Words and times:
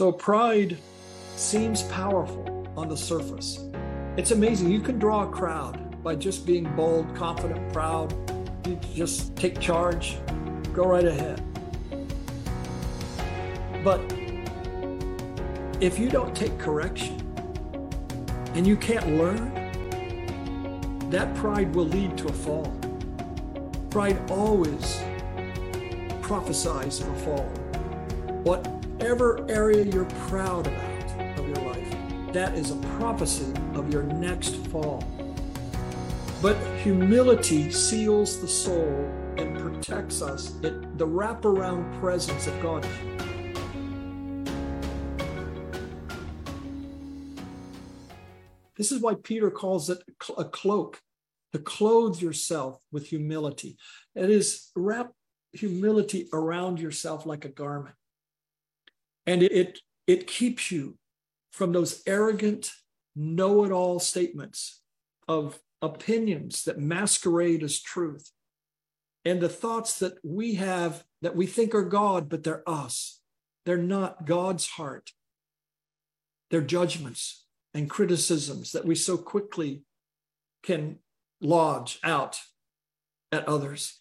So 0.00 0.10
pride 0.10 0.78
seems 1.36 1.82
powerful 1.82 2.66
on 2.74 2.88
the 2.88 2.96
surface. 2.96 3.66
It's 4.16 4.30
amazing. 4.30 4.70
You 4.70 4.80
can 4.80 4.98
draw 4.98 5.28
a 5.28 5.30
crowd 5.30 6.02
by 6.02 6.14
just 6.14 6.46
being 6.46 6.74
bold, 6.74 7.14
confident, 7.14 7.70
proud. 7.70 8.14
You 8.66 8.80
just 8.94 9.36
take 9.36 9.60
charge, 9.60 10.16
go 10.72 10.86
right 10.86 11.04
ahead. 11.04 11.42
But 13.84 14.00
if 15.82 15.98
you 15.98 16.08
don't 16.08 16.34
take 16.34 16.58
correction 16.58 17.20
and 18.54 18.66
you 18.66 18.78
can't 18.78 19.18
learn, 19.18 19.52
that 21.10 21.34
pride 21.34 21.74
will 21.74 21.88
lead 21.88 22.16
to 22.16 22.28
a 22.28 22.32
fall. 22.32 22.74
Pride 23.90 24.18
always 24.30 25.02
prophesies 26.22 27.00
a 27.00 27.14
fall. 27.16 27.52
Whatever 29.00 29.46
area 29.48 29.82
you're 29.82 30.04
proud 30.28 30.66
about 30.66 31.38
of 31.38 31.48
your 31.48 31.56
life, 31.66 31.90
that 32.34 32.54
is 32.54 32.70
a 32.70 32.76
prophecy 32.98 33.50
of 33.72 33.90
your 33.90 34.02
next 34.02 34.56
fall. 34.66 35.02
But 36.42 36.54
humility 36.82 37.70
seals 37.70 38.42
the 38.42 38.46
soul 38.46 39.10
and 39.38 39.58
protects 39.58 40.20
us. 40.20 40.54
It, 40.62 40.98
the 40.98 41.06
wraparound 41.06 41.98
presence 41.98 42.46
of 42.46 42.60
God. 42.60 42.86
This 48.76 48.92
is 48.92 49.00
why 49.00 49.14
Peter 49.14 49.50
calls 49.50 49.88
it 49.88 50.02
a 50.36 50.44
cloak, 50.44 51.00
to 51.54 51.58
clothe 51.58 52.20
yourself 52.20 52.78
with 52.92 53.06
humility. 53.06 53.78
It 54.14 54.28
is 54.28 54.70
wrap 54.76 55.12
humility 55.54 56.28
around 56.34 56.80
yourself 56.80 57.24
like 57.24 57.46
a 57.46 57.48
garment. 57.48 57.94
And 59.30 59.44
it, 59.44 59.78
it 60.08 60.26
keeps 60.26 60.72
you 60.72 60.98
from 61.52 61.70
those 61.70 62.02
arrogant, 62.04 62.72
know 63.14 63.64
it 63.64 63.70
all 63.70 64.00
statements 64.00 64.80
of 65.28 65.60
opinions 65.80 66.64
that 66.64 66.80
masquerade 66.80 67.62
as 67.62 67.80
truth 67.80 68.32
and 69.24 69.40
the 69.40 69.48
thoughts 69.48 70.00
that 70.00 70.14
we 70.24 70.54
have 70.54 71.04
that 71.22 71.36
we 71.36 71.46
think 71.46 71.76
are 71.76 71.84
God, 71.84 72.28
but 72.28 72.42
they're 72.42 72.68
us. 72.68 73.20
They're 73.66 73.76
not 73.76 74.26
God's 74.26 74.66
heart. 74.66 75.12
They're 76.50 76.60
judgments 76.60 77.46
and 77.72 77.88
criticisms 77.88 78.72
that 78.72 78.84
we 78.84 78.96
so 78.96 79.16
quickly 79.16 79.84
can 80.64 80.98
lodge 81.40 82.00
out 82.02 82.36
at 83.30 83.46
others. 83.46 84.00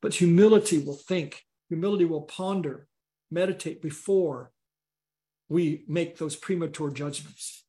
But 0.00 0.14
humility 0.14 0.78
will 0.78 0.96
think, 0.96 1.42
humility 1.68 2.06
will 2.06 2.22
ponder, 2.22 2.88
meditate 3.30 3.82
before 3.82 4.50
we 5.48 5.84
make 5.88 6.18
those 6.18 6.36
premature 6.36 6.90
judgments. 6.90 7.64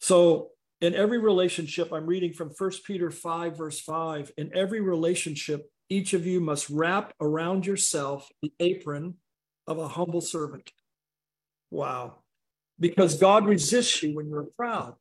So, 0.00 0.50
in 0.80 0.94
every 0.94 1.18
relationship, 1.18 1.92
I'm 1.92 2.06
reading 2.06 2.32
from 2.32 2.52
1 2.56 2.70
Peter 2.86 3.10
5, 3.10 3.56
verse 3.56 3.80
5. 3.80 4.32
In 4.38 4.50
every 4.54 4.80
relationship, 4.80 5.70
each 5.90 6.14
of 6.14 6.26
you 6.26 6.40
must 6.40 6.70
wrap 6.70 7.12
around 7.20 7.66
yourself 7.66 8.28
the 8.40 8.52
apron 8.60 9.16
of 9.66 9.78
a 9.78 9.88
humble 9.88 10.22
servant. 10.22 10.70
Wow. 11.70 12.20
Because 12.78 13.18
God 13.18 13.46
resists 13.46 14.02
you 14.02 14.16
when 14.16 14.30
you're 14.30 14.48
proud, 14.56 14.94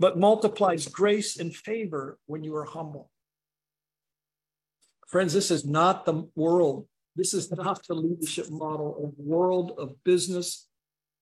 but 0.00 0.18
multiplies 0.18 0.88
grace 0.88 1.38
and 1.38 1.54
favor 1.54 2.18
when 2.26 2.42
you 2.42 2.56
are 2.56 2.64
humble. 2.64 3.08
Friends, 5.06 5.32
this 5.32 5.52
is 5.52 5.64
not 5.64 6.04
the 6.04 6.28
world 6.34 6.86
this 7.16 7.34
is 7.34 7.50
not 7.50 7.86
the 7.86 7.94
leadership 7.94 8.50
model 8.50 8.96
of 9.04 9.18
world 9.18 9.72
of 9.78 10.02
business, 10.04 10.68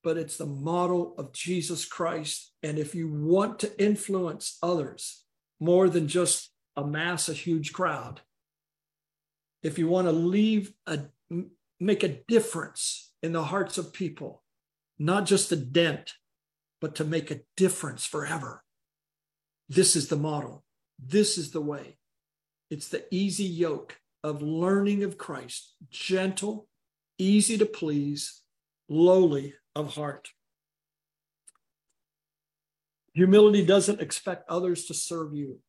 but 0.04 0.16
it's 0.16 0.36
the 0.36 0.46
model 0.46 1.14
of 1.18 1.32
Jesus 1.32 1.84
Christ. 1.84 2.52
And 2.62 2.78
if 2.78 2.94
you 2.94 3.08
want 3.10 3.58
to 3.60 3.82
influence 3.82 4.58
others 4.62 5.24
more 5.60 5.88
than 5.88 6.08
just 6.08 6.52
amass 6.76 7.28
a 7.28 7.34
huge 7.34 7.72
crowd, 7.72 8.20
if 9.62 9.78
you 9.78 9.88
want 9.88 10.06
to 10.06 10.12
leave 10.12 10.72
a 10.86 11.00
make 11.80 12.02
a 12.02 12.20
difference 12.26 13.12
in 13.22 13.32
the 13.32 13.44
hearts 13.44 13.78
of 13.78 13.92
people, 13.92 14.42
not 14.98 15.26
just 15.26 15.52
a 15.52 15.56
dent, 15.56 16.12
but 16.80 16.94
to 16.96 17.04
make 17.04 17.30
a 17.30 17.40
difference 17.56 18.04
forever. 18.04 18.64
This 19.68 19.94
is 19.94 20.08
the 20.08 20.16
model. 20.16 20.64
This 20.98 21.38
is 21.38 21.50
the 21.50 21.60
way. 21.60 21.98
It's 22.70 22.88
the 22.88 23.04
easy 23.10 23.44
yoke 23.44 23.96
of 24.22 24.42
learning 24.42 25.04
of 25.04 25.18
Christ, 25.18 25.74
gentle, 25.90 26.68
easy 27.18 27.58
to 27.58 27.66
please, 27.66 28.42
lowly 28.88 29.54
of 29.74 29.94
heart. 29.94 30.28
Humility 33.14 33.64
doesn't 33.64 34.00
expect 34.00 34.48
others 34.48 34.84
to 34.86 34.94
serve 34.94 35.34
you. 35.34 35.60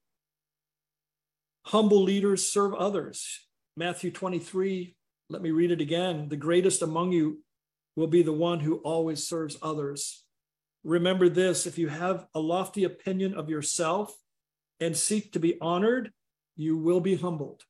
Humble 1.65 2.03
leaders 2.03 2.51
serve 2.51 2.73
others. 2.73 3.47
Matthew 3.75 4.11
23, 4.11 4.95
let 5.29 5.41
me 5.41 5.51
read 5.51 5.71
it 5.71 5.81
again. 5.81 6.29
The 6.29 6.37
greatest 6.37 6.81
among 6.81 7.11
you 7.11 7.43
will 7.95 8.07
be 8.07 8.23
the 8.23 8.33
one 8.33 8.59
who 8.59 8.77
always 8.77 9.27
serves 9.27 9.57
others. 9.61 10.23
Remember 10.83 11.27
this 11.29 11.65
if 11.65 11.77
you 11.77 11.89
have 11.89 12.25
a 12.33 12.39
lofty 12.39 12.83
opinion 12.83 13.33
of 13.35 13.49
yourself 13.49 14.15
and 14.79 14.95
seek 14.95 15.33
to 15.33 15.39
be 15.39 15.57
honored, 15.59 16.11
you 16.55 16.77
will 16.77 17.01
be 17.01 17.15
humbled. 17.15 17.63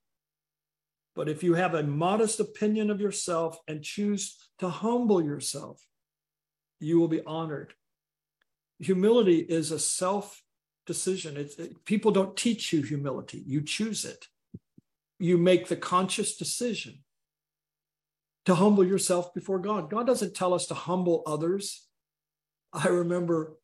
But 1.19 1.27
if 1.27 1.43
you 1.43 1.55
have 1.55 1.73
a 1.73 1.83
modest 1.83 2.39
opinion 2.39 2.89
of 2.89 3.01
yourself 3.01 3.57
and 3.67 3.83
choose 3.83 4.37
to 4.59 4.69
humble 4.69 5.21
yourself, 5.21 5.85
you 6.79 6.97
will 6.97 7.09
be 7.09 7.21
honored. 7.25 7.73
Humility 8.79 9.39
is 9.39 9.73
a 9.73 9.79
self 9.79 10.41
decision. 10.87 11.35
It, 11.35 11.83
people 11.83 12.11
don't 12.11 12.37
teach 12.37 12.71
you 12.71 12.83
humility, 12.83 13.43
you 13.45 13.61
choose 13.61 14.05
it. 14.05 14.27
You 15.19 15.37
make 15.37 15.67
the 15.67 15.75
conscious 15.75 16.37
decision 16.37 17.03
to 18.45 18.55
humble 18.55 18.85
yourself 18.85 19.33
before 19.33 19.59
God. 19.59 19.89
God 19.89 20.07
doesn't 20.07 20.35
tell 20.35 20.53
us 20.53 20.67
to 20.67 20.73
humble 20.73 21.23
others. 21.27 21.85
I 22.71 22.87
remember 22.87 23.57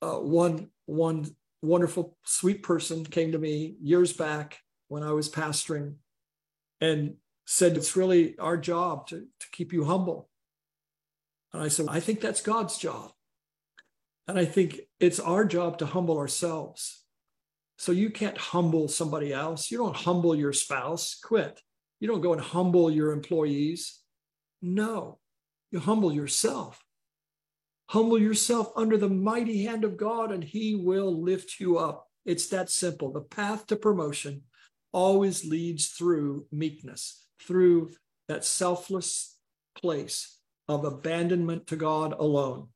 uh, 0.00 0.20
one 0.20 0.70
one 0.86 1.34
wonderful 1.60 2.16
sweet 2.24 2.62
person 2.62 3.04
came 3.04 3.32
to 3.32 3.38
me 3.40 3.74
years 3.82 4.12
back 4.12 4.60
when 4.86 5.02
I 5.02 5.10
was 5.10 5.28
pastoring 5.28 5.96
and 6.80 7.14
said, 7.46 7.76
It's 7.76 7.96
really 7.96 8.38
our 8.38 8.56
job 8.56 9.08
to, 9.08 9.20
to 9.20 9.46
keep 9.52 9.72
you 9.72 9.84
humble. 9.84 10.28
And 11.52 11.62
I 11.62 11.68
said, 11.68 11.86
I 11.88 12.00
think 12.00 12.20
that's 12.20 12.42
God's 12.42 12.76
job. 12.76 13.12
And 14.26 14.38
I 14.38 14.44
think 14.44 14.80
it's 15.00 15.18
our 15.18 15.44
job 15.44 15.78
to 15.78 15.86
humble 15.86 16.18
ourselves. 16.18 17.02
So 17.78 17.92
you 17.92 18.10
can't 18.10 18.36
humble 18.36 18.88
somebody 18.88 19.32
else. 19.32 19.70
You 19.70 19.78
don't 19.78 19.96
humble 19.96 20.34
your 20.34 20.52
spouse, 20.52 21.18
quit. 21.22 21.62
You 22.00 22.08
don't 22.08 22.20
go 22.20 22.32
and 22.32 22.42
humble 22.42 22.90
your 22.90 23.12
employees. 23.12 24.00
No, 24.60 25.18
you 25.70 25.78
humble 25.78 26.12
yourself. 26.12 26.82
Humble 27.88 28.18
yourself 28.18 28.70
under 28.76 28.98
the 28.98 29.08
mighty 29.08 29.64
hand 29.64 29.84
of 29.84 29.96
God, 29.96 30.30
and 30.30 30.44
He 30.44 30.74
will 30.74 31.22
lift 31.22 31.58
you 31.58 31.78
up. 31.78 32.06
It's 32.26 32.48
that 32.48 32.68
simple. 32.68 33.12
The 33.12 33.22
path 33.22 33.66
to 33.68 33.76
promotion 33.76 34.42
always 34.92 35.44
leads 35.44 35.88
through 35.88 36.46
meekness, 36.50 37.26
through 37.40 37.90
that 38.28 38.44
selfless 38.44 39.36
place 39.76 40.38
of 40.68 40.84
abandonment 40.84 41.66
to 41.68 41.76
God 41.76 42.14
alone. 42.18 42.68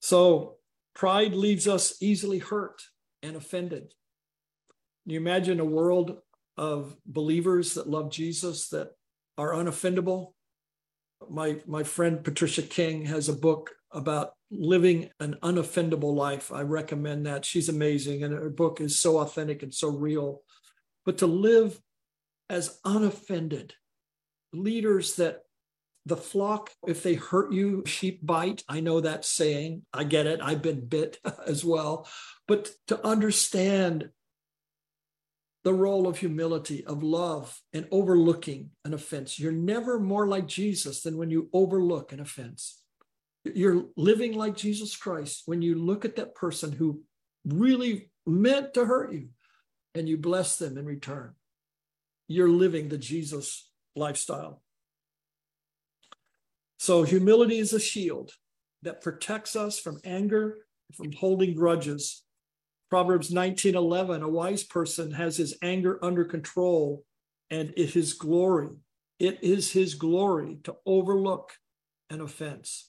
So 0.00 0.56
pride 0.94 1.34
leaves 1.34 1.66
us 1.66 2.00
easily 2.00 2.38
hurt 2.38 2.82
and 3.22 3.36
offended. 3.36 3.92
You 5.04 5.18
imagine 5.18 5.60
a 5.60 5.64
world 5.64 6.18
of 6.56 6.96
believers 7.04 7.74
that 7.74 7.88
love 7.88 8.10
Jesus 8.10 8.68
that 8.68 8.92
are 9.36 9.52
unoffendable? 9.52 10.32
My, 11.28 11.60
my 11.66 11.82
friend 11.82 12.22
Patricia 12.22 12.62
King 12.62 13.06
has 13.06 13.28
a 13.28 13.32
book 13.32 13.75
about 13.92 14.32
living 14.50 15.10
an 15.20 15.36
unoffendable 15.42 16.14
life. 16.14 16.52
I 16.52 16.62
recommend 16.62 17.26
that. 17.26 17.44
She's 17.44 17.68
amazing, 17.68 18.22
and 18.22 18.34
her 18.34 18.50
book 18.50 18.80
is 18.80 18.98
so 18.98 19.18
authentic 19.18 19.62
and 19.62 19.72
so 19.72 19.88
real. 19.88 20.42
But 21.04 21.18
to 21.18 21.26
live 21.26 21.80
as 22.48 22.78
unoffended, 22.84 23.74
leaders 24.52 25.16
that 25.16 25.42
the 26.06 26.16
flock, 26.16 26.70
if 26.86 27.02
they 27.02 27.14
hurt 27.14 27.52
you, 27.52 27.82
sheep 27.84 28.24
bite. 28.24 28.62
I 28.68 28.78
know 28.78 29.00
that 29.00 29.24
saying. 29.24 29.82
I 29.92 30.04
get 30.04 30.26
it. 30.26 30.40
I've 30.40 30.62
been 30.62 30.86
bit 30.86 31.18
as 31.46 31.64
well. 31.64 32.08
But 32.46 32.70
to 32.86 33.04
understand 33.04 34.10
the 35.64 35.74
role 35.74 36.06
of 36.06 36.18
humility, 36.18 36.84
of 36.84 37.02
love, 37.02 37.60
and 37.72 37.88
overlooking 37.90 38.70
an 38.84 38.94
offense. 38.94 39.36
You're 39.36 39.50
never 39.50 39.98
more 39.98 40.28
like 40.28 40.46
Jesus 40.46 41.02
than 41.02 41.16
when 41.16 41.28
you 41.28 41.50
overlook 41.52 42.12
an 42.12 42.20
offense. 42.20 42.80
You're 43.54 43.86
living 43.96 44.34
like 44.34 44.56
Jesus 44.56 44.96
Christ 44.96 45.42
when 45.46 45.62
you 45.62 45.74
look 45.74 46.04
at 46.04 46.16
that 46.16 46.34
person 46.34 46.72
who 46.72 47.02
really 47.44 48.10
meant 48.26 48.74
to 48.74 48.84
hurt 48.84 49.12
you 49.12 49.28
and 49.94 50.08
you 50.08 50.16
bless 50.16 50.58
them 50.58 50.76
in 50.76 50.84
return. 50.84 51.34
You're 52.28 52.48
living 52.48 52.88
the 52.88 52.98
Jesus 52.98 53.70
lifestyle. 53.94 54.62
So 56.78 57.02
humility 57.02 57.58
is 57.58 57.72
a 57.72 57.80
shield 57.80 58.32
that 58.82 59.00
protects 59.00 59.56
us 59.56 59.78
from 59.78 60.00
anger, 60.04 60.58
from 60.94 61.12
holding 61.12 61.54
grudges. 61.54 62.24
Proverbs 62.90 63.30
19:11 63.30 64.22
a 64.22 64.28
wise 64.28 64.64
person 64.64 65.12
has 65.12 65.36
his 65.36 65.56
anger 65.62 65.98
under 66.04 66.24
control 66.24 67.04
and 67.50 67.72
it 67.76 67.96
is 67.96 68.12
glory. 68.12 68.76
It 69.18 69.42
is 69.42 69.72
his 69.72 69.94
glory 69.94 70.58
to 70.64 70.76
overlook 70.84 71.54
an 72.10 72.20
offense. 72.20 72.85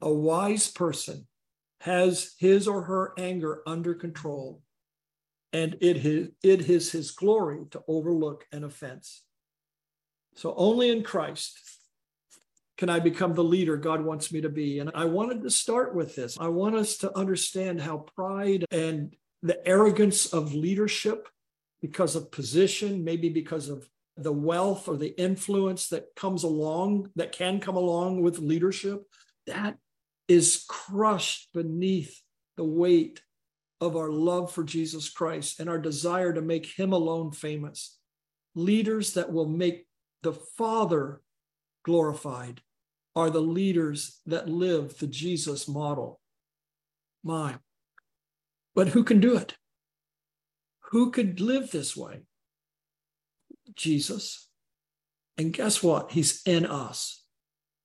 A 0.00 0.12
wise 0.12 0.70
person 0.70 1.26
has 1.80 2.34
his 2.38 2.66
or 2.68 2.82
her 2.82 3.12
anger 3.18 3.62
under 3.66 3.94
control 3.94 4.62
and 5.52 5.76
it 5.80 6.04
is, 6.04 6.28
it 6.42 6.68
is 6.68 6.90
his 6.90 7.12
glory 7.12 7.60
to 7.70 7.82
overlook 7.86 8.44
an 8.50 8.64
offense. 8.64 9.22
So 10.34 10.52
only 10.56 10.90
in 10.90 11.04
Christ 11.04 11.58
can 12.76 12.88
I 12.88 12.98
become 12.98 13.34
the 13.34 13.44
leader 13.44 13.76
God 13.76 14.04
wants 14.04 14.32
me 14.32 14.40
to 14.40 14.48
be? 14.48 14.80
And 14.80 14.90
I 14.94 15.04
wanted 15.04 15.42
to 15.42 15.50
start 15.50 15.94
with 15.94 16.16
this. 16.16 16.36
I 16.40 16.48
want 16.48 16.74
us 16.74 16.96
to 16.98 17.16
understand 17.16 17.80
how 17.80 18.06
pride 18.16 18.64
and 18.70 19.14
the 19.42 19.66
arrogance 19.66 20.32
of 20.32 20.54
leadership, 20.54 21.28
because 21.80 22.16
of 22.16 22.32
position, 22.32 23.04
maybe 23.04 23.28
because 23.28 23.68
of 23.68 23.88
the 24.16 24.32
wealth 24.32 24.88
or 24.88 24.96
the 24.96 25.18
influence 25.20 25.88
that 25.88 26.06
comes 26.16 26.42
along, 26.42 27.10
that 27.14 27.30
can 27.30 27.60
come 27.60 27.76
along 27.76 28.22
with 28.22 28.38
leadership, 28.38 29.02
that 29.46 29.76
is 30.28 30.64
crushed 30.68 31.52
beneath 31.52 32.20
the 32.56 32.64
weight 32.64 33.22
of 33.80 33.96
our 33.96 34.10
love 34.10 34.52
for 34.52 34.64
Jesus 34.64 35.10
Christ 35.10 35.60
and 35.60 35.68
our 35.68 35.78
desire 35.78 36.32
to 36.32 36.40
make 36.40 36.66
him 36.78 36.92
alone 36.92 37.32
famous. 37.32 37.98
Leaders 38.54 39.14
that 39.14 39.32
will 39.32 39.48
make 39.48 39.86
the 40.22 40.32
Father 40.32 41.20
glorified 41.84 42.62
are 43.16 43.30
the 43.30 43.40
leaders 43.40 44.20
that 44.26 44.48
live 44.48 44.98
the 44.98 45.06
Jesus 45.06 45.68
model. 45.68 46.20
My. 47.22 47.56
But 48.74 48.88
who 48.88 49.04
can 49.04 49.20
do 49.20 49.36
it? 49.36 49.54
Who 50.90 51.10
could 51.10 51.40
live 51.40 51.70
this 51.70 51.96
way? 51.96 52.22
Jesus. 53.74 54.48
And 55.36 55.52
guess 55.52 55.82
what? 55.82 56.12
He's 56.12 56.42
in 56.46 56.66
us. 56.66 57.24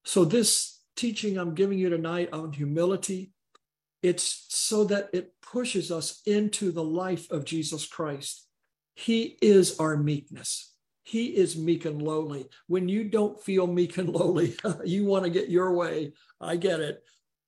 So, 0.06 0.26
this 0.26 0.79
teaching 1.00 1.38
I'm 1.38 1.56
giving 1.56 1.80
you 1.80 1.90
tonight 1.90 2.30
on 2.34 2.52
humility, 2.52 3.32
it's 4.04 4.46
so 4.50 4.84
that 4.86 5.10
it 5.14 5.32
pushes 5.42 5.92
us 5.92 6.22
into 6.26 6.72
the 6.72 6.84
life 6.84 7.32
of 7.32 7.46
Jesus 7.46 7.88
Christ. 7.88 8.46
He 8.96 9.38
is 9.42 9.80
our 9.80 9.96
meekness. 9.96 10.74
He 11.04 11.28
is 11.28 11.58
meek 11.58 11.86
and 11.86 12.02
lowly. 12.02 12.48
When 12.68 12.90
you 12.90 13.06
don't 13.06 13.42
feel 13.42 13.66
meek 13.66 13.98
and 13.98 14.10
lowly, 14.10 14.58
you 14.84 15.06
want 15.06 15.24
to 15.24 15.30
get 15.30 15.50
your 15.50 15.74
way. 15.74 16.12
I 16.42 16.58
get 16.58 16.82
it. 16.82 17.02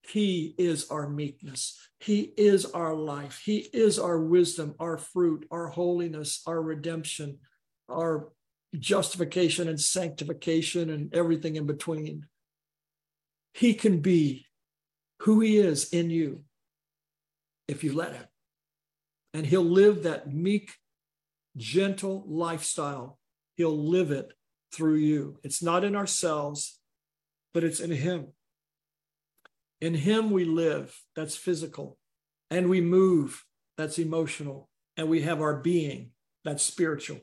He 0.08 0.56
is 0.58 0.90
our 0.90 1.10
meekness. 1.10 1.78
He 2.00 2.34
is 2.38 2.66
our 2.66 2.96
life. 2.96 3.42
He 3.44 3.58
is 3.58 4.00
our 4.00 4.20
wisdom, 4.20 4.76
our 4.80 4.98
fruit, 4.98 5.46
our 5.52 5.68
holiness, 5.68 6.42
our 6.48 6.62
redemption, 6.62 7.40
our 7.90 8.30
justification 8.80 9.68
and 9.68 9.80
sanctification, 9.80 10.90
and 10.90 11.14
everything 11.14 11.58
in 11.58 11.68
between. 11.68 12.26
He 13.54 13.74
can 13.74 14.00
be 14.00 14.48
who 15.20 15.40
He 15.40 15.58
is 15.58 15.90
in 15.90 16.10
you 16.10 16.44
if 17.68 17.84
you 17.84 17.94
let 17.94 18.14
Him. 18.14 18.26
And 19.34 19.46
He'll 19.46 19.64
live 19.64 20.04
that 20.04 20.34
meek, 20.34 20.72
gentle 21.58 22.24
lifestyle 22.28 23.20
He'll 23.62 23.78
live 23.78 24.10
it 24.10 24.34
through 24.74 24.96
you. 24.96 25.38
It's 25.44 25.62
not 25.62 25.84
in 25.84 25.96
ourselves, 25.96 26.80
but 27.54 27.64
it's 27.64 27.80
in 27.80 27.92
Him. 27.92 28.30
In 29.80 29.94
Him 29.94 30.32
we 30.32 30.46
live, 30.46 31.00
that's 31.16 31.36
physical, 31.36 32.00
and 32.50 32.70
we 32.70 32.82
move, 32.82 33.46
that's 33.78 34.00
emotional, 34.00 34.70
and 34.98 35.10
we 35.10 35.22
have 35.22 35.42
our 35.42 35.58
being, 35.58 36.12
that's 36.44 36.64
spiritual. 36.64 37.20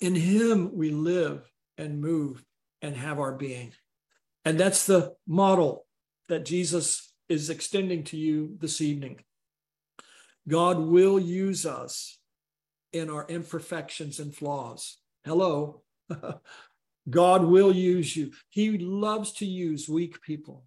In 0.00 0.14
Him 0.14 0.74
we 0.74 0.90
live 0.90 1.50
and 1.76 2.00
move 2.00 2.44
and 2.80 2.96
have 2.96 3.18
our 3.18 3.32
being. 3.32 3.72
And 4.44 4.58
that's 4.58 4.86
the 4.86 5.14
model 5.26 5.86
that 6.28 6.44
Jesus 6.44 7.12
is 7.28 7.50
extending 7.50 8.04
to 8.04 8.16
you 8.16 8.56
this 8.60 8.80
evening. 8.80 9.20
God 10.48 10.78
will 10.78 11.18
use 11.18 11.66
us 11.66 12.18
in 12.92 13.10
our 13.10 13.26
imperfections 13.28 14.18
and 14.18 14.34
flaws. 14.34 14.98
Hello. 15.24 15.82
God 17.10 17.44
will 17.44 17.74
use 17.74 18.16
you. 18.16 18.32
He 18.48 18.78
loves 18.78 19.32
to 19.34 19.46
use 19.46 19.88
weak 19.88 20.20
people. 20.22 20.64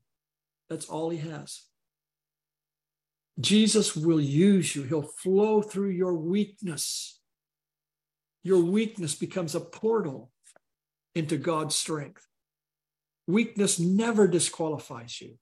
That's 0.69 0.85
all 0.85 1.09
he 1.09 1.17
has. 1.17 1.63
Jesus 3.39 3.95
will 3.95 4.21
use 4.21 4.75
you. 4.75 4.83
He'll 4.83 5.01
flow 5.01 5.61
through 5.61 5.89
your 5.89 6.13
weakness. 6.13 7.19
Your 8.43 8.63
weakness 8.63 9.15
becomes 9.15 9.55
a 9.55 9.59
portal 9.59 10.31
into 11.15 11.37
God's 11.37 11.75
strength. 11.75 12.25
Weakness 13.27 13.79
never 13.79 14.27
disqualifies 14.27 15.21
you. 15.21 15.37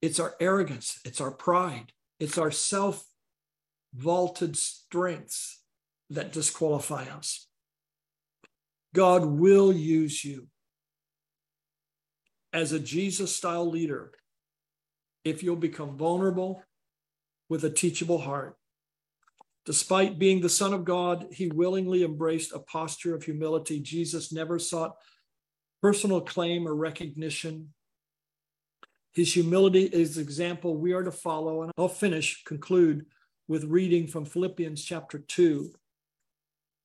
It's 0.00 0.18
our 0.18 0.34
arrogance, 0.40 1.00
it's 1.04 1.20
our 1.20 1.30
pride, 1.30 1.92
it's 2.18 2.38
our 2.38 2.50
self 2.50 3.04
vaulted 3.94 4.56
strengths 4.56 5.62
that 6.10 6.32
disqualify 6.32 7.04
us. 7.04 7.46
God 8.94 9.24
will 9.24 9.72
use 9.72 10.24
you 10.24 10.48
as 12.52 12.72
a 12.72 12.80
Jesus 12.80 13.34
style 13.34 13.68
leader 13.68 14.12
if 15.24 15.42
you'll 15.42 15.56
become 15.56 15.96
vulnerable 15.96 16.62
with 17.48 17.64
a 17.64 17.70
teachable 17.70 18.18
heart. 18.18 18.56
Despite 19.64 20.18
being 20.18 20.40
the 20.40 20.48
Son 20.48 20.74
of 20.74 20.84
God, 20.84 21.26
he 21.30 21.46
willingly 21.48 22.02
embraced 22.02 22.52
a 22.52 22.58
posture 22.58 23.14
of 23.14 23.22
humility. 23.22 23.78
Jesus 23.80 24.32
never 24.32 24.58
sought 24.58 24.96
personal 25.82 26.20
claim 26.20 26.66
or 26.66 26.74
recognition. 26.74 27.74
His 29.12 29.34
humility 29.34 29.84
is 29.84 30.16
example 30.16 30.76
we 30.76 30.92
are 30.92 31.02
to 31.02 31.12
follow. 31.12 31.62
And 31.62 31.72
I'll 31.76 31.88
finish, 31.88 32.44
conclude 32.44 33.06
with 33.48 33.64
reading 33.64 34.06
from 34.06 34.24
Philippians 34.24 34.82
chapter 34.82 35.18
2, 35.18 35.72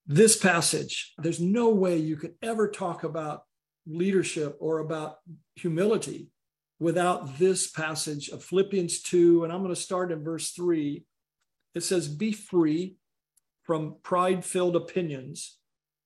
this 0.06 0.36
passage, 0.36 1.12
there's 1.18 1.40
no 1.40 1.68
way 1.68 1.98
you 1.98 2.16
could 2.16 2.34
ever 2.42 2.68
talk 2.68 3.04
about 3.04 3.42
leadership 3.86 4.56
or 4.58 4.78
about 4.78 5.16
humility 5.54 6.28
without 6.80 7.38
this 7.38 7.70
passage 7.70 8.28
of 8.30 8.42
Philippians 8.42 9.02
2. 9.02 9.44
And 9.44 9.52
I'm 9.52 9.62
going 9.62 9.74
to 9.74 9.80
start 9.80 10.10
in 10.10 10.24
verse 10.24 10.50
3. 10.52 11.04
It 11.74 11.82
says, 11.82 12.08
Be 12.08 12.32
free 12.32 12.96
from 13.64 13.96
pride 14.02 14.44
filled 14.44 14.76
opinions, 14.76 15.58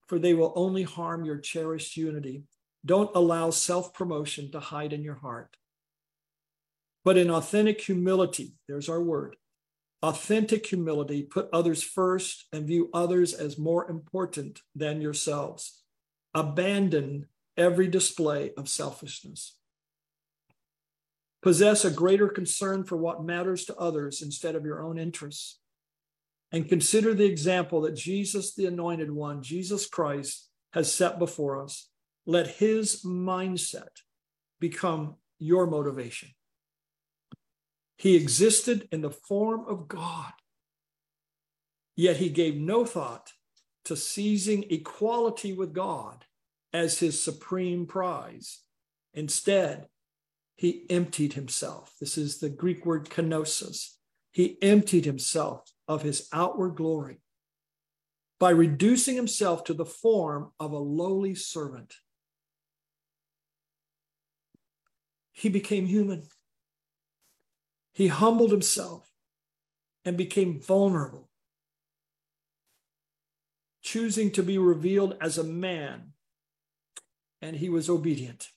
for 0.09 0.19
they 0.19 0.35
will 0.35 0.53
only 0.57 0.83
harm 0.83 1.25
your 1.25 1.39
cherished 1.39 1.97
unity. 1.97 2.43
Don't 2.85 3.15
allow 3.15 3.51
self 3.51 3.95
promotion 3.95 4.51
to 4.53 4.61
hide 4.61 4.93
in 4.93 5.03
your 5.03 5.17
heart. 5.17 5.57
But 7.05 7.17
in 7.17 7.31
authentic 7.31 7.81
humility, 7.81 8.55
there's 8.69 8.89
our 8.89 9.03
word, 9.03 9.37
Authentic 10.03 10.67
humility, 10.67 11.23
put 11.23 11.49
others 11.53 11.81
first 11.81 12.47
and 12.53 12.67
view 12.67 12.91
others 12.93 13.33
as 13.33 13.57
more 13.57 13.89
important 13.89 14.61
than 14.75 15.01
yourselves. 15.01 15.83
Abandon 16.35 17.27
every 17.57 17.87
display 17.87 18.51
of 18.57 18.69
selfishness. 18.69 19.57
Possess 21.41 21.85
a 21.85 21.91
greater 21.91 22.29
concern 22.29 22.83
for 22.83 22.97
what 22.97 23.23
matters 23.23 23.65
to 23.67 23.77
others 23.77 24.23
instead 24.23 24.57
of 24.57 24.65
your 24.65 24.83
own 24.83 24.99
interests. 24.99 25.61
And 26.51 26.69
consider 26.69 27.15
the 27.15 27.25
example 27.25 27.83
that 27.83 27.95
Jesus, 27.95 28.55
the 28.55 28.67
anointed 28.67 29.11
one, 29.11 29.43
Jesus 29.43 29.87
Christ, 29.87 30.49
has 30.73 30.93
set 30.93 31.21
before 31.21 31.63
us. 31.63 31.89
Let 32.27 32.47
his 32.47 33.05
mindset 33.05 34.03
become 34.61 35.17
your 35.39 35.67
motivation. 35.67 36.31
He 37.97 38.17
existed 38.17 38.89
in 38.93 39.01
the 39.01 39.11
form 39.11 39.65
of 39.67 39.89
God, 39.89 40.33
yet 41.97 42.17
he 42.17 42.29
gave 42.29 42.57
no 42.57 42.85
thought 42.85 43.33
to 43.85 43.97
seizing 43.97 44.65
equality 44.71 45.53
with 45.53 45.73
God 45.73 46.25
as 46.73 46.99
his 46.99 47.23
supreme 47.23 47.87
prize. 47.87 48.61
Instead, 49.15 49.89
he 50.57 50.87
emptied 50.91 51.33
himself. 51.33 51.95
This 52.01 52.17
is 52.17 52.39
the 52.39 52.49
Greek 52.49 52.87
word 52.87 53.09
kenosis. 53.09 53.97
He 54.33 54.59
emptied 54.63 55.05
himself 55.05 55.71
of 55.89 56.03
his 56.03 56.29
outward 56.33 56.77
glory 56.77 57.19
by 58.39 58.51
reducing 58.51 59.15
himself 59.15 59.65
to 59.65 59.75
the 59.75 59.85
form 59.85 60.51
of 60.59 60.73
a 60.73 60.79
lowly 60.79 61.35
servant. 61.35 61.95
He 65.33 65.49
became 65.49 65.87
human. 65.87 66.29
He 67.93 68.09
humbled 68.09 68.53
himself 68.53 69.11
and 70.05 70.17
became 70.17 70.61
vulnerable, 70.61 71.31
choosing 73.83 74.31
to 74.33 74.43
be 74.43 74.59
revealed 74.59 75.17
as 75.21 75.39
a 75.39 75.45
man, 75.45 76.13
and 77.41 77.57
he 77.57 77.69
was 77.69 77.91
obedient. 77.91 78.49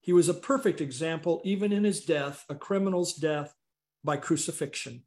He 0.00 0.12
was 0.12 0.28
a 0.28 0.34
perfect 0.34 0.80
example, 0.80 1.40
even 1.44 1.72
in 1.72 1.84
his 1.84 2.04
death, 2.04 2.44
a 2.48 2.54
criminal's 2.54 3.14
death 3.14 3.54
by 4.02 4.16
crucifixion. 4.16 5.02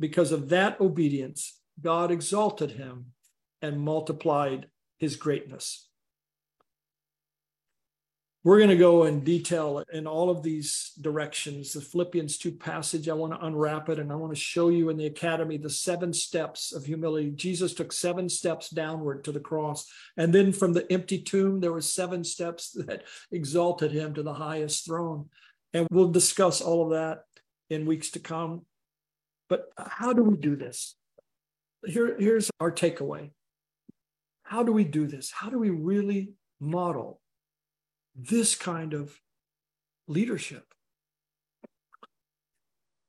Because 0.00 0.32
of 0.32 0.48
that 0.48 0.80
obedience, 0.80 1.60
God 1.80 2.10
exalted 2.10 2.72
him 2.72 3.12
and 3.60 3.80
multiplied 3.80 4.68
his 4.98 5.16
greatness. 5.16 5.88
We're 8.44 8.58
going 8.58 8.68
to 8.68 8.76
go 8.76 9.04
in 9.04 9.20
detail 9.20 9.82
in 9.90 10.06
all 10.06 10.28
of 10.28 10.42
these 10.42 10.92
directions. 11.00 11.72
The 11.72 11.80
Philippians 11.80 12.36
2 12.36 12.52
passage, 12.52 13.08
I 13.08 13.14
want 13.14 13.32
to 13.32 13.42
unwrap 13.42 13.88
it 13.88 13.98
and 13.98 14.12
I 14.12 14.16
want 14.16 14.34
to 14.34 14.38
show 14.40 14.68
you 14.68 14.90
in 14.90 14.98
the 14.98 15.06
academy 15.06 15.56
the 15.56 15.70
seven 15.70 16.12
steps 16.12 16.70
of 16.74 16.84
humility. 16.84 17.30
Jesus 17.30 17.72
took 17.72 17.90
seven 17.90 18.28
steps 18.28 18.68
downward 18.68 19.24
to 19.24 19.32
the 19.32 19.40
cross. 19.40 19.90
And 20.18 20.30
then 20.30 20.52
from 20.52 20.74
the 20.74 20.90
empty 20.92 21.22
tomb, 21.22 21.60
there 21.60 21.72
were 21.72 21.80
seven 21.80 22.22
steps 22.22 22.72
that 22.72 23.04
exalted 23.32 23.92
him 23.92 24.12
to 24.12 24.22
the 24.22 24.34
highest 24.34 24.84
throne. 24.84 25.30
And 25.72 25.88
we'll 25.90 26.12
discuss 26.12 26.60
all 26.60 26.84
of 26.84 26.90
that 26.90 27.20
in 27.70 27.86
weeks 27.86 28.10
to 28.10 28.18
come. 28.18 28.66
But 29.48 29.70
how 29.78 30.12
do 30.12 30.22
we 30.22 30.36
do 30.36 30.54
this? 30.54 30.96
Here, 31.86 32.14
here's 32.18 32.50
our 32.60 32.70
takeaway. 32.70 33.30
How 34.42 34.62
do 34.62 34.72
we 34.72 34.84
do 34.84 35.06
this? 35.06 35.30
How 35.30 35.48
do 35.48 35.58
we 35.58 35.70
really 35.70 36.34
model 36.60 37.22
this 38.14 38.54
kind 38.54 38.94
of 38.94 39.18
leadership. 40.06 40.64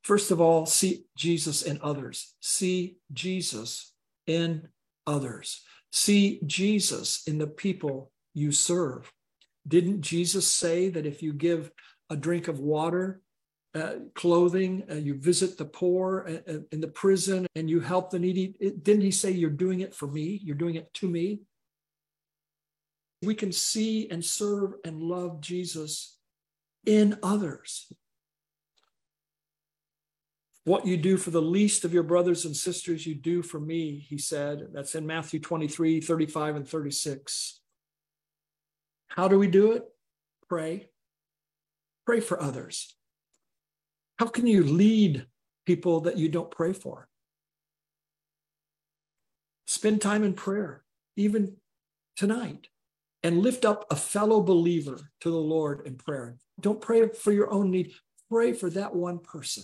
First 0.03 0.31
of 0.31 0.39
all, 0.39 0.65
see 0.65 1.05
Jesus 1.17 1.63
in 1.63 1.79
others. 1.81 2.35
See 2.39 2.97
Jesus 3.11 3.93
in 4.27 4.67
others. 5.07 5.63
See 5.91 6.39
Jesus 6.45 7.23
in 7.25 7.37
the 7.37 7.47
people 7.47 8.11
you 8.33 8.51
serve. 8.51 9.11
Didn't 9.67 10.01
Jesus 10.01 10.47
say 10.47 10.89
that 10.89 11.05
if 11.05 11.23
you 11.23 11.33
give 11.33 11.71
a 12.09 12.15
drink 12.15 12.47
of 12.47 12.59
water, 12.59 13.21
uh, 13.73 13.95
clothing, 14.13 14.83
uh, 14.89 14.95
you 14.95 15.15
visit 15.15 15.57
the 15.57 15.65
poor 15.65 16.25
uh, 16.29 16.51
uh 16.51 16.59
in 16.71 16.79
the 16.79 16.87
prison, 16.87 17.45
and 17.55 17.69
you 17.69 17.79
help 17.79 18.09
the 18.09 18.19
needy? 18.19 18.55
Didn't 18.59 19.01
he 19.01 19.11
say, 19.11 19.31
You're 19.31 19.49
doing 19.49 19.81
it 19.81 19.93
for 19.93 20.07
me? 20.07 20.39
You're 20.43 20.55
doing 20.55 20.75
it 20.75 20.93
to 20.95 21.09
me? 21.09 21.41
We 23.25 23.35
can 23.35 23.51
see 23.51 24.09
and 24.09 24.23
serve 24.23 24.75
and 24.83 25.01
love 25.01 25.41
Jesus 25.41 26.17
in 26.85 27.17
others. 27.23 27.91
What 30.63 30.87
you 30.87 30.97
do 30.97 31.17
for 31.17 31.29
the 31.29 31.41
least 31.41 31.85
of 31.85 31.93
your 31.93 32.03
brothers 32.03 32.45
and 32.45 32.55
sisters, 32.55 33.05
you 33.05 33.13
do 33.13 33.43
for 33.43 33.59
me, 33.59 33.99
he 34.09 34.17
said. 34.17 34.69
That's 34.73 34.95
in 34.95 35.05
Matthew 35.05 35.39
23, 35.39 36.01
35, 36.01 36.55
and 36.55 36.67
36. 36.67 37.59
How 39.07 39.27
do 39.27 39.37
we 39.37 39.47
do 39.47 39.73
it? 39.73 39.83
Pray. 40.49 40.89
Pray 42.05 42.19
for 42.19 42.41
others. 42.41 42.95
How 44.17 44.27
can 44.27 44.47
you 44.47 44.63
lead 44.63 45.27
people 45.65 46.01
that 46.01 46.17
you 46.17 46.29
don't 46.29 46.49
pray 46.49 46.73
for? 46.73 47.07
Spend 49.67 50.01
time 50.01 50.23
in 50.23 50.33
prayer, 50.33 50.83
even 51.15 51.57
tonight 52.15 52.69
and 53.25 53.41
lift 53.41 53.65
up 53.65 53.87
a 53.89 53.95
fellow 53.95 54.39
believer 54.39 54.99
to 55.19 55.31
the 55.31 55.35
Lord 55.35 55.87
in 55.87 55.95
prayer. 55.95 56.37
Don't 56.59 56.79
pray 56.79 57.07
for 57.07 57.31
your 57.31 57.51
own 57.51 57.71
need, 57.71 57.91
pray 58.29 58.53
for 58.53 58.69
that 58.69 58.93
one 58.93 59.17
person. 59.17 59.63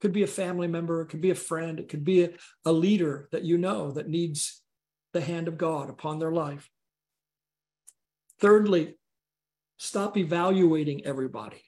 Could 0.00 0.12
be 0.12 0.24
a 0.24 0.26
family 0.26 0.66
member, 0.66 1.02
it 1.02 1.06
could 1.06 1.20
be 1.20 1.30
a 1.30 1.36
friend, 1.36 1.78
it 1.78 1.88
could 1.88 2.04
be 2.04 2.24
a, 2.24 2.30
a 2.64 2.72
leader 2.72 3.28
that 3.30 3.44
you 3.44 3.58
know 3.58 3.92
that 3.92 4.08
needs 4.08 4.60
the 5.12 5.20
hand 5.20 5.46
of 5.46 5.56
God 5.56 5.88
upon 5.88 6.18
their 6.18 6.32
life. 6.32 6.68
Thirdly, 8.40 8.96
stop 9.76 10.16
evaluating 10.16 11.06
everybody. 11.06 11.62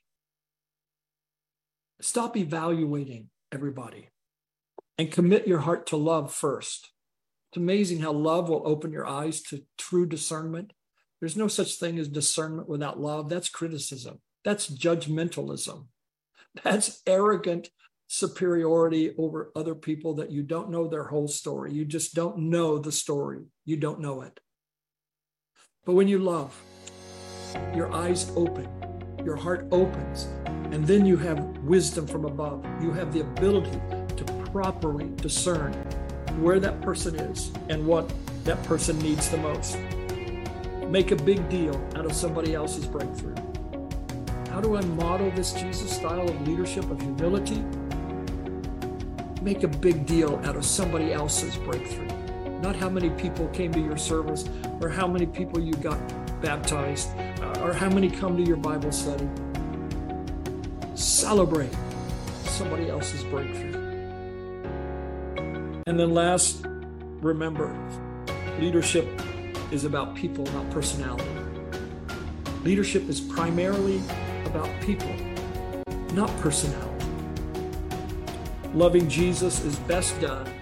Stop 2.00 2.36
evaluating 2.36 3.30
everybody 3.52 4.08
and 4.98 5.12
commit 5.12 5.46
your 5.46 5.60
heart 5.60 5.86
to 5.86 5.96
love 5.96 6.34
first. 6.34 6.90
Amazing 7.58 7.98
how 7.98 8.12
love 8.12 8.48
will 8.48 8.62
open 8.64 8.92
your 8.92 9.04
eyes 9.04 9.42
to 9.42 9.64
true 9.76 10.06
discernment. 10.06 10.72
There's 11.18 11.36
no 11.36 11.48
such 11.48 11.74
thing 11.74 11.98
as 11.98 12.06
discernment 12.06 12.68
without 12.68 13.00
love. 13.00 13.28
That's 13.28 13.48
criticism. 13.48 14.20
That's 14.44 14.70
judgmentalism. 14.70 15.86
That's 16.62 17.02
arrogant 17.04 17.70
superiority 18.06 19.12
over 19.18 19.50
other 19.56 19.74
people 19.74 20.14
that 20.14 20.30
you 20.30 20.44
don't 20.44 20.70
know 20.70 20.86
their 20.86 21.02
whole 21.02 21.26
story. 21.26 21.72
You 21.72 21.84
just 21.84 22.14
don't 22.14 22.38
know 22.38 22.78
the 22.78 22.92
story. 22.92 23.40
You 23.64 23.76
don't 23.76 23.98
know 23.98 24.22
it. 24.22 24.38
But 25.84 25.94
when 25.94 26.06
you 26.06 26.20
love, 26.20 26.56
your 27.74 27.92
eyes 27.92 28.30
open, 28.36 28.68
your 29.24 29.34
heart 29.34 29.66
opens, 29.72 30.28
and 30.46 30.86
then 30.86 31.04
you 31.04 31.16
have 31.16 31.40
wisdom 31.64 32.06
from 32.06 32.24
above. 32.24 32.64
You 32.80 32.92
have 32.92 33.12
the 33.12 33.22
ability 33.22 33.80
to 34.16 34.24
properly 34.52 35.10
discern 35.16 35.74
where 36.42 36.60
that 36.60 36.80
person 36.80 37.14
is 37.16 37.50
and 37.68 37.86
what 37.86 38.12
that 38.44 38.62
person 38.64 38.98
needs 39.00 39.28
the 39.28 39.36
most. 39.38 39.78
Make 40.88 41.10
a 41.10 41.16
big 41.16 41.48
deal 41.48 41.74
out 41.96 42.06
of 42.06 42.12
somebody 42.12 42.54
else's 42.54 42.86
breakthrough. 42.86 43.34
How 44.50 44.60
do 44.60 44.76
I 44.76 44.80
model 44.80 45.30
this 45.32 45.52
Jesus 45.52 45.90
style 45.90 46.28
of 46.28 46.48
leadership, 46.48 46.90
of 46.90 47.00
humility? 47.00 47.62
Make 49.42 49.62
a 49.62 49.68
big 49.68 50.06
deal 50.06 50.40
out 50.44 50.56
of 50.56 50.64
somebody 50.64 51.12
else's 51.12 51.56
breakthrough. 51.56 52.08
Not 52.60 52.74
how 52.74 52.88
many 52.88 53.10
people 53.10 53.46
came 53.48 53.72
to 53.72 53.80
your 53.80 53.96
service 53.96 54.48
or 54.80 54.88
how 54.88 55.06
many 55.06 55.26
people 55.26 55.60
you 55.60 55.74
got 55.74 55.98
baptized 56.40 57.10
uh, 57.40 57.60
or 57.62 57.72
how 57.72 57.88
many 57.88 58.10
come 58.10 58.36
to 58.36 58.42
your 58.42 58.56
Bible 58.56 58.90
study. 58.90 59.28
Celebrate 60.94 61.70
somebody 62.44 62.90
else's 62.90 63.22
breakthrough. 63.24 63.77
And 65.88 65.98
then 65.98 66.12
last, 66.12 66.66
remember, 67.22 67.74
leadership 68.60 69.08
is 69.72 69.86
about 69.86 70.14
people, 70.14 70.44
not 70.52 70.68
personality. 70.68 71.24
Leadership 72.62 73.08
is 73.08 73.22
primarily 73.22 74.02
about 74.44 74.68
people, 74.82 75.10
not 76.12 76.28
personality. 76.40 77.06
Loving 78.74 79.08
Jesus 79.08 79.64
is 79.64 79.76
best 79.76 80.20
done 80.20 80.57